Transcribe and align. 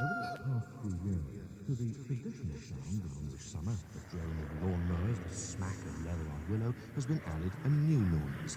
Over 0.00 0.08
the 0.08 0.38
past 0.38 0.66
few 0.80 0.96
years, 1.04 1.20
to 1.66 1.72
the 1.76 1.92
traditional 2.06 2.56
sound 2.56 3.04
of 3.04 3.12
English 3.20 3.42
summer, 3.42 3.76
the 3.92 4.00
drone 4.08 4.38
of 4.40 4.48
lawnmowers, 4.64 5.28
the 5.28 5.34
smack 5.34 5.76
of 5.84 6.06
leather 6.06 6.28
on 6.32 6.40
willow, 6.48 6.74
has 6.94 7.04
been 7.04 7.20
added 7.26 7.52
a 7.64 7.68
new 7.68 7.98
noise. 7.98 8.56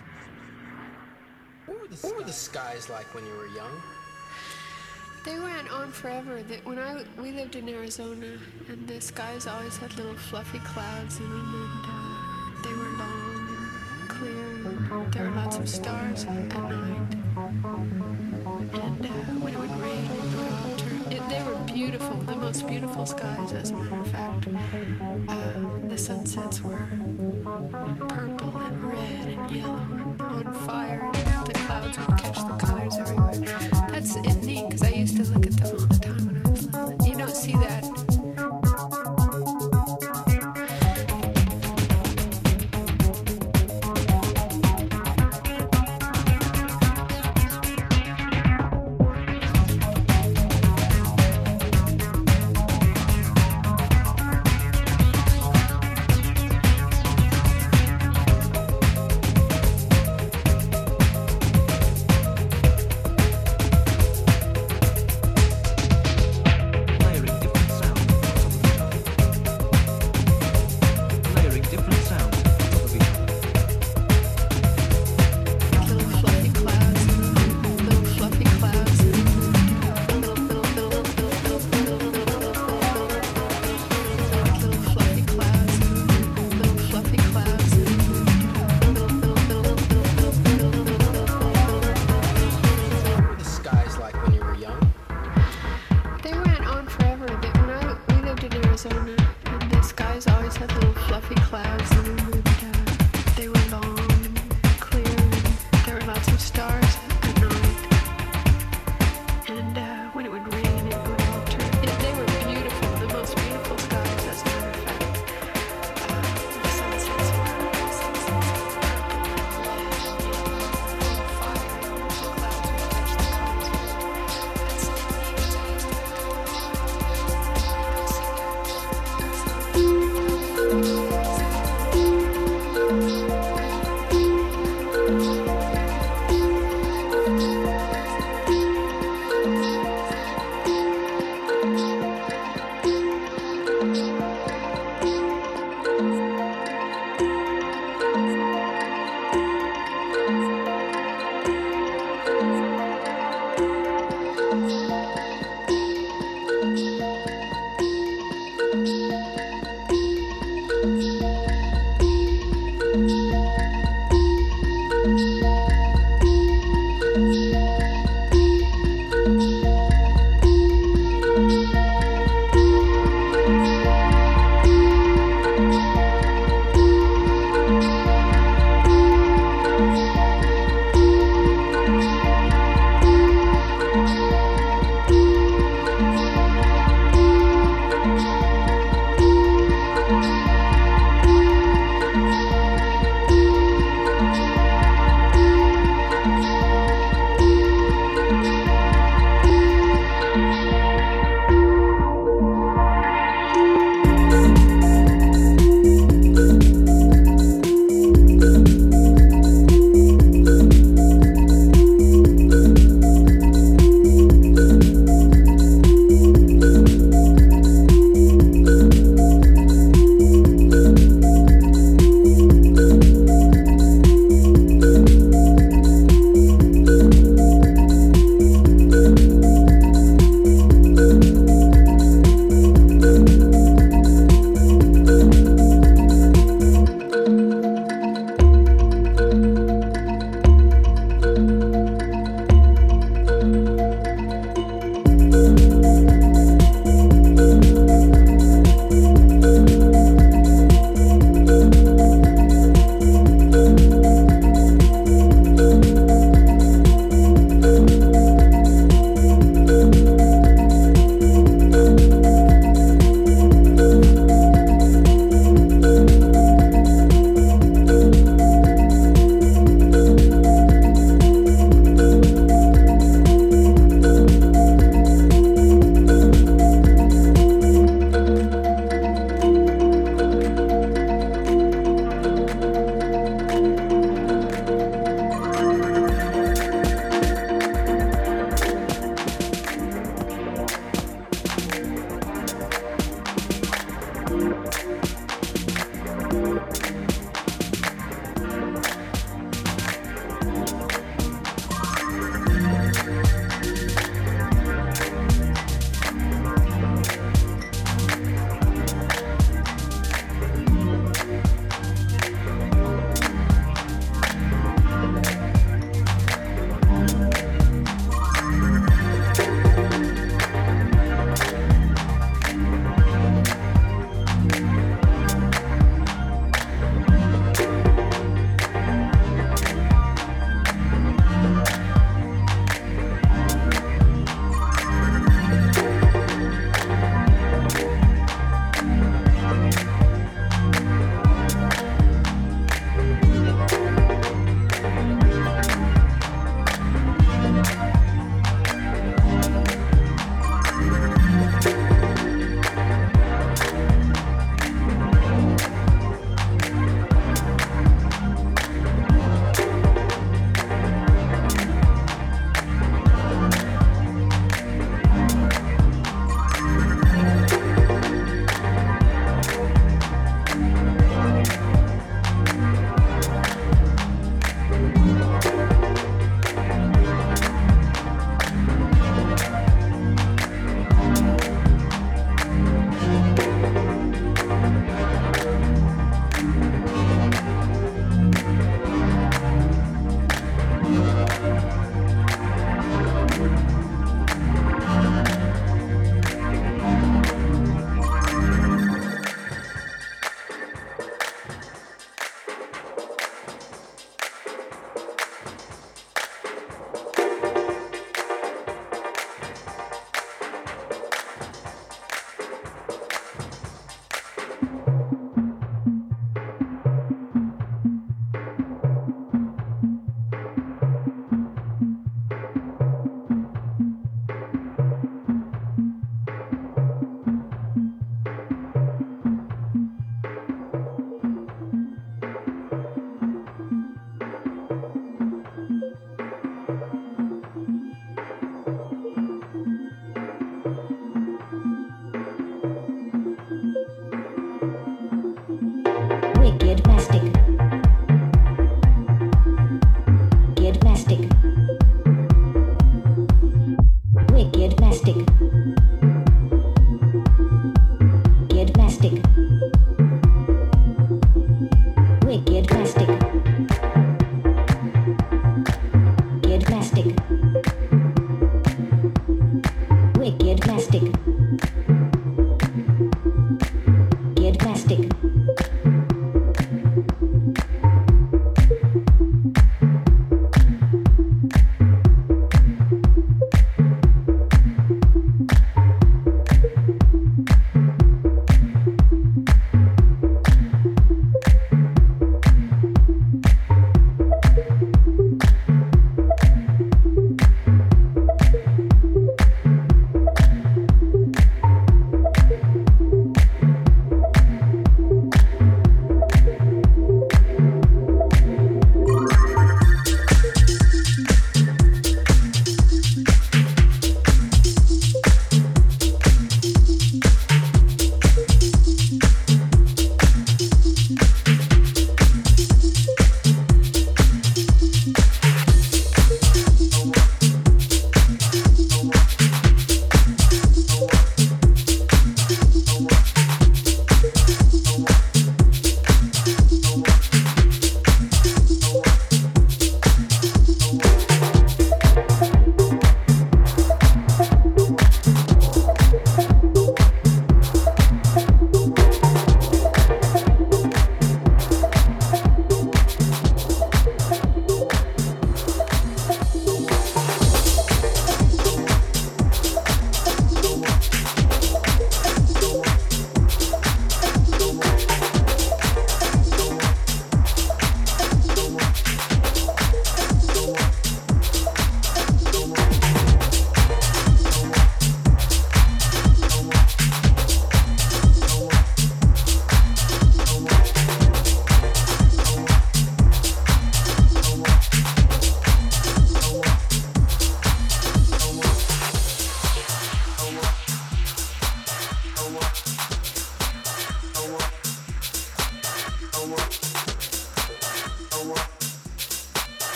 What 1.65 1.81
were, 1.81 1.87
the, 1.89 1.95
what 2.07 2.15
were 2.15 2.23
the 2.23 2.31
skies 2.31 2.89
like 2.89 3.13
when 3.13 3.25
you 3.25 3.33
were 3.33 3.47
young? 3.47 3.81
They 5.25 5.37
went 5.37 5.69
on 5.73 5.91
forever. 5.91 6.41
That 6.41 6.63
when 6.65 6.79
I 6.79 7.03
we 7.19 7.31
lived 7.31 7.57
in 7.57 7.67
Arizona, 7.67 8.37
and 8.69 8.87
the 8.87 9.01
skies 9.01 9.45
always 9.45 9.75
had 9.75 9.93
little 9.97 10.15
fluffy 10.15 10.59
clouds 10.59 11.17
in 11.17 11.29
them, 11.29 11.53
and 11.53 11.85
uh, 11.85 12.63
they 12.63 12.73
were 12.73 12.97
long 12.97 13.47
and 13.99 14.09
clear. 14.09 15.01
And 15.01 15.13
there 15.13 15.29
were 15.29 15.35
lots 15.35 15.57
of 15.57 15.67
stars 15.67 16.23
at. 16.23 16.29
And 16.29 16.53
beautiful, 21.75 22.15
the 22.21 22.35
most 22.37 22.65
beautiful 22.67 23.05
skies, 23.05 23.51
as 23.51 23.71
a 23.71 23.75
matter 23.75 23.99
of 23.99 24.07
fact. 24.07 24.47
Uh, 25.27 25.87
the 25.89 25.97
sunsets 25.97 26.61
were 26.61 26.87
purple 28.07 28.57
and 28.57 28.83
red 28.85 29.27
and 29.27 29.51
yellow 29.51 29.85
and 29.91 30.21
on 30.21 30.53
fire. 30.65 31.11
And 31.13 31.47
the 31.47 31.53
clouds 31.53 31.99
would 31.99 32.17
catch 32.17 32.37
the 32.37 32.65
colors 32.65 32.95
everywhere. 32.97 33.35
That's 33.91 34.15
neat 34.15 34.69
because 34.69 34.83
I 34.83 34.91
used 34.91 35.17
to 35.17 35.23
look 35.33 35.45
at 35.45 35.54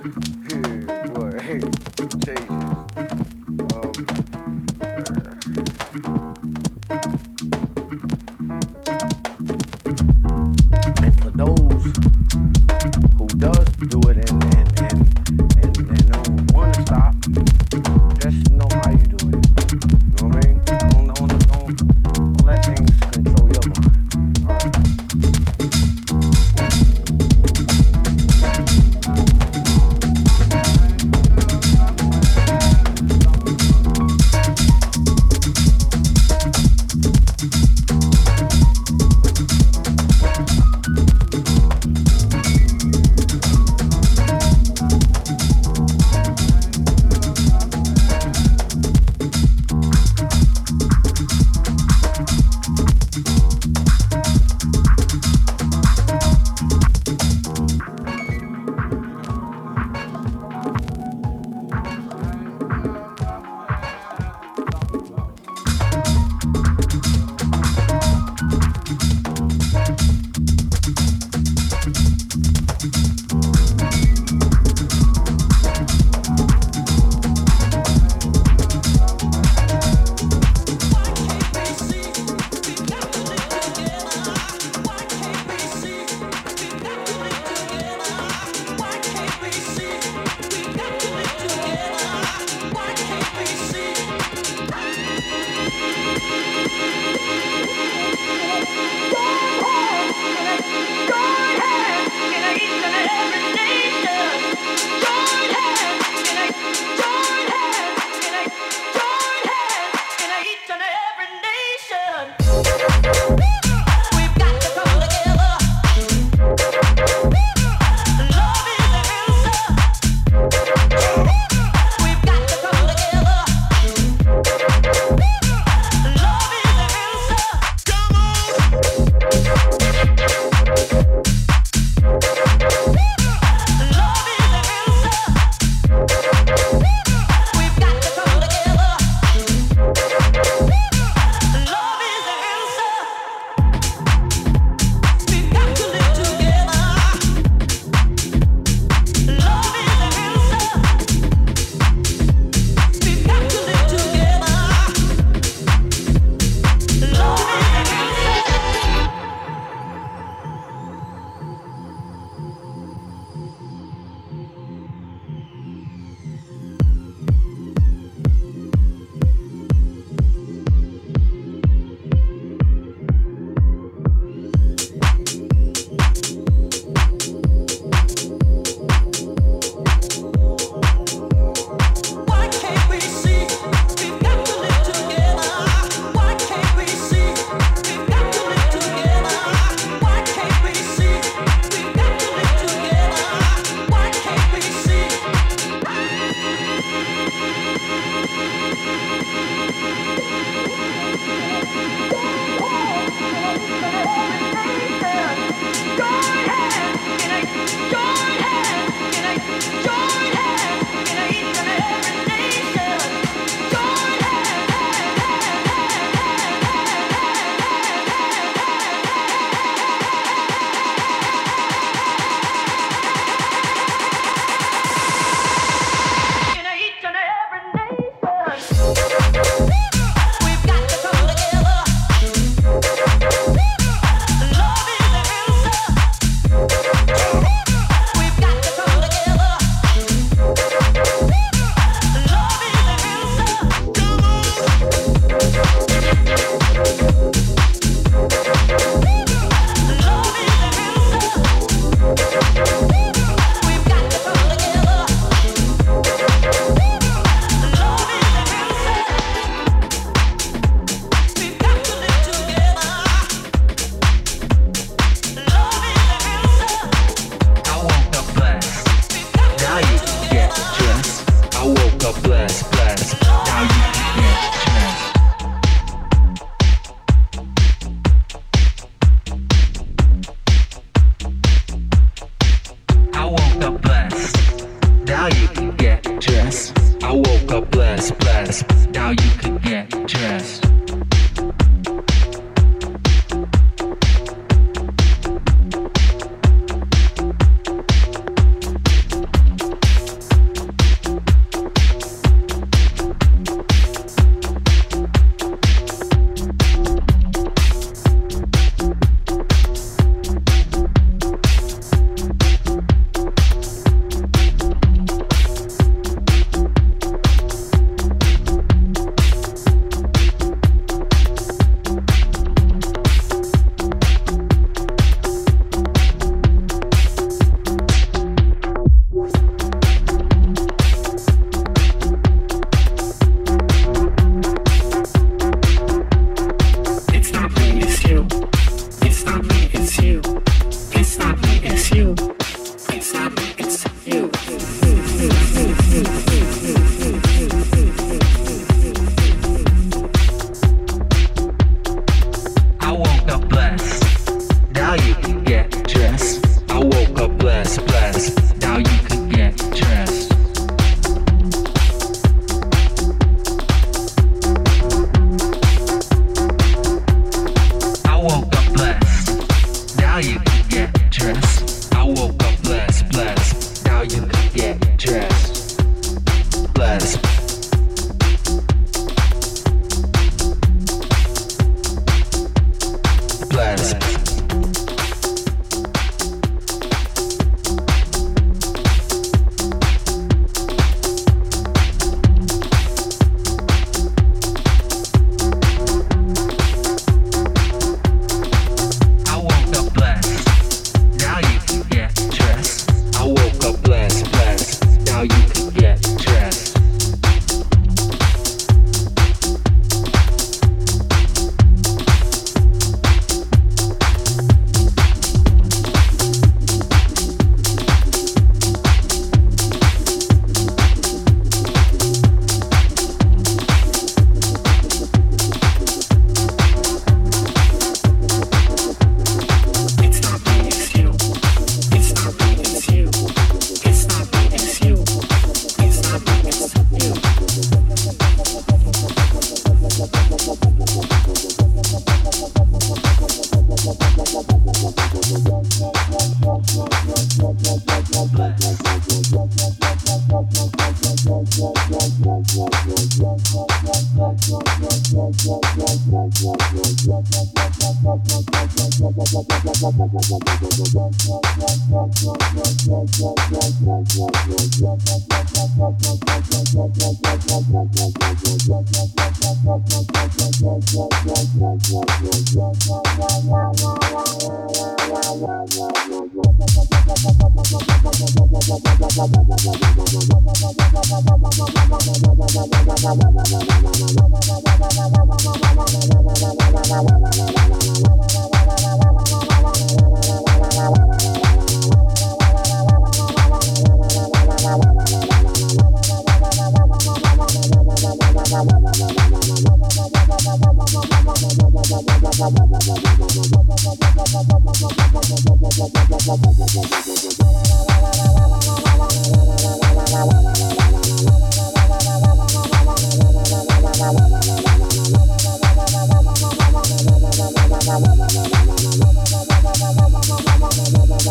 la 517.86 518.00
la 518.00 518.28
la 518.34 518.53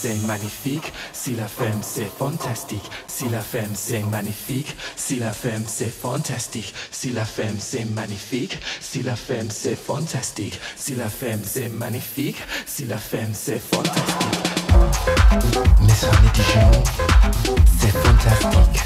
c'est 0.00 0.14
magnifique, 0.26 0.92
si 1.12 1.34
la 1.34 1.48
femme 1.48 1.80
c'est 1.82 2.06
fantastique, 2.06 2.88
si 3.08 3.28
la 3.28 3.40
femme 3.40 3.74
c'est 3.74 4.04
magnifique, 4.04 4.76
si 4.96 5.16
la 5.16 5.32
femme 5.32 5.64
c'est 5.66 5.90
fantastique, 5.90 6.72
si 6.92 7.10
la 7.10 7.24
femme 7.24 7.58
c'est 11.44 11.68
magnifique, 11.68 12.36
si 12.66 12.84
la 12.84 12.98
femme 12.98 13.32
c'est 13.32 13.58
fantastique. 13.58 14.57
mais 15.82 15.94
ça 15.94 16.08
n'est 16.22 16.30
digérons, 16.34 16.84
c'est 17.78 17.90
fantastique. 17.90 18.84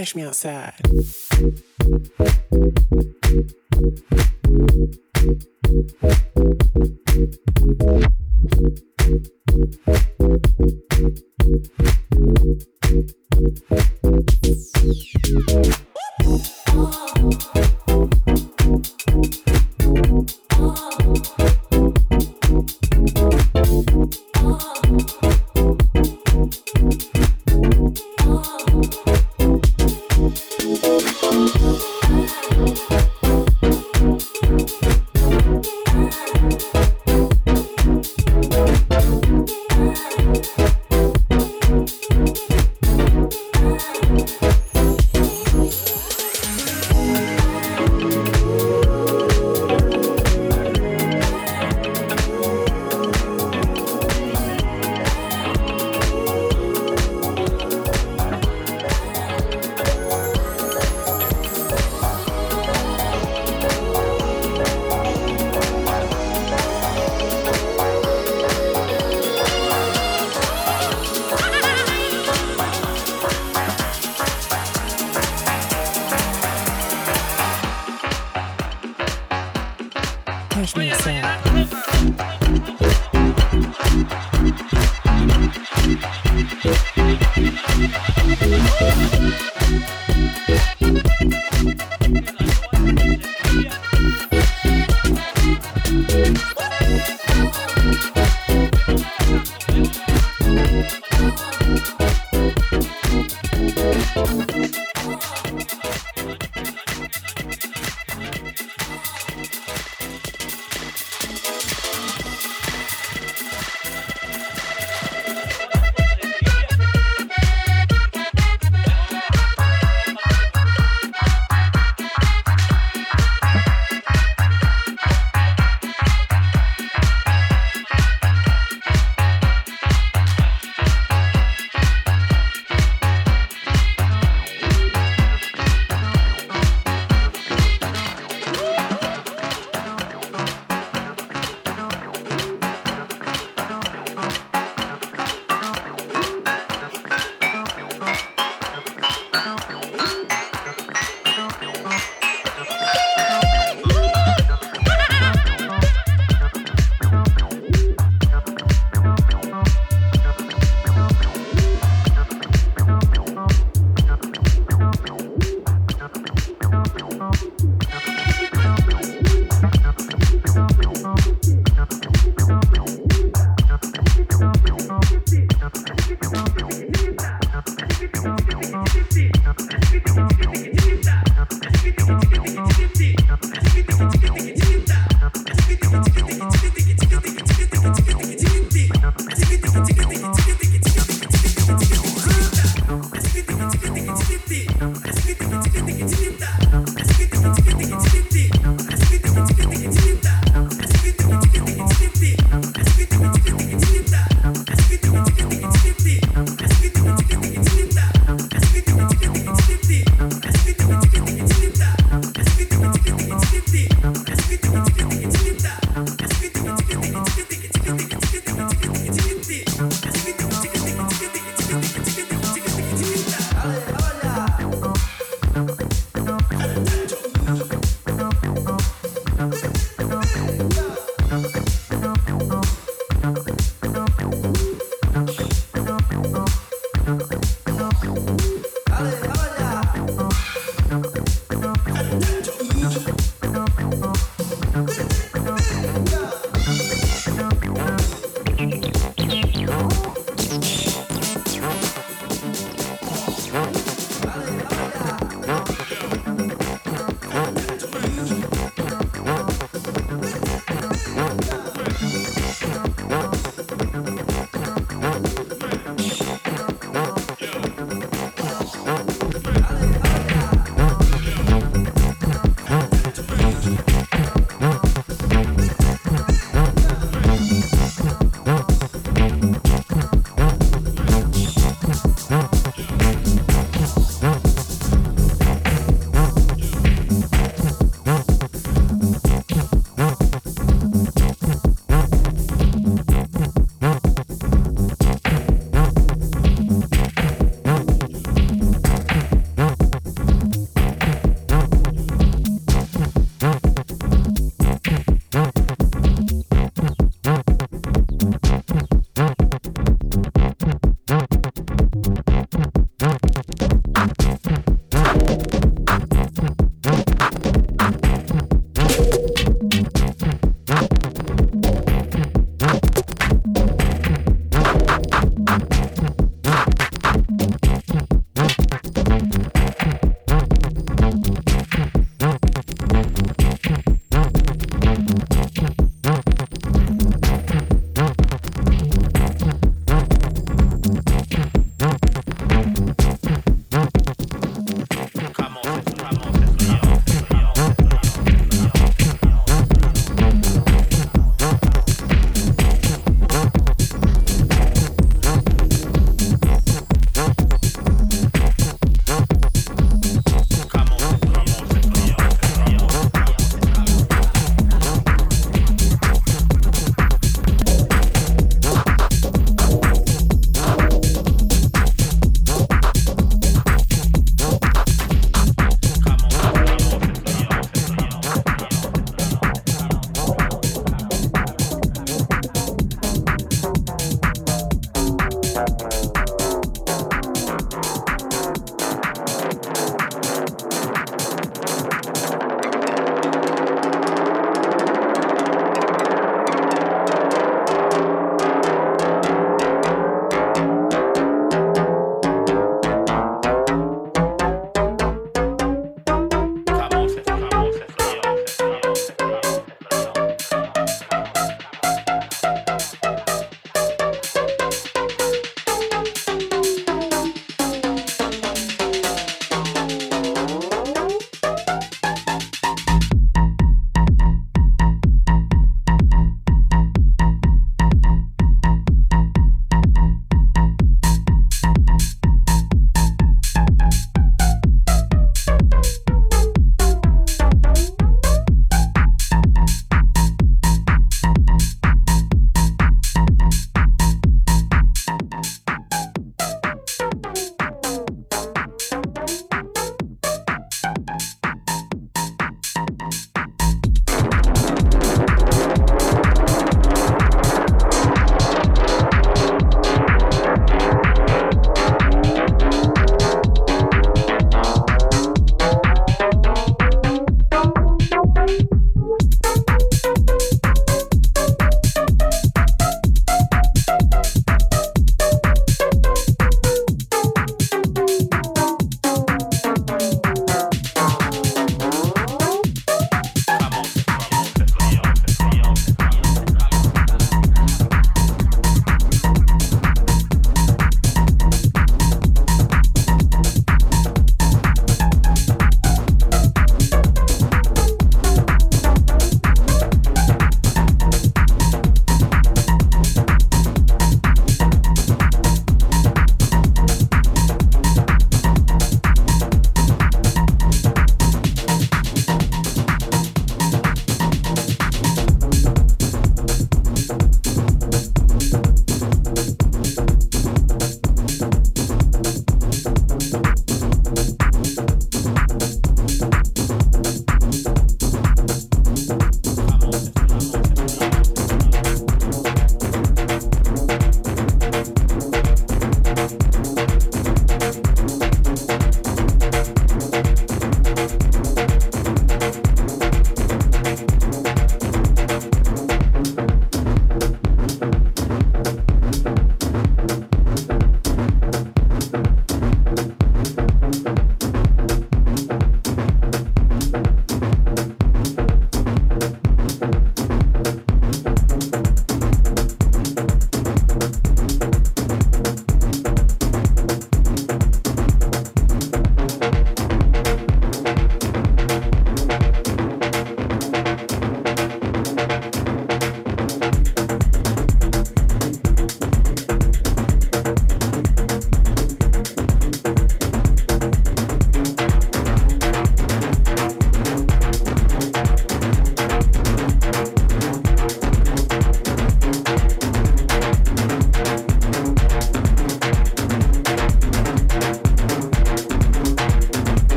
Catch 0.00 0.14
me 0.16 0.22
outside. 0.22 0.72